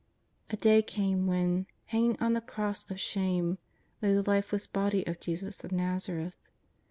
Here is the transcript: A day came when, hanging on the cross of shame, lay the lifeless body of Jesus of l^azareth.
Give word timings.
A 0.49 0.57
day 0.57 0.81
came 0.81 1.27
when, 1.27 1.67
hanging 1.85 2.19
on 2.19 2.33
the 2.33 2.41
cross 2.41 2.89
of 2.89 2.99
shame, 2.99 3.59
lay 4.01 4.15
the 4.15 4.23
lifeless 4.27 4.65
body 4.65 5.05
of 5.05 5.19
Jesus 5.19 5.63
of 5.63 5.69
l^azareth. 5.69 6.37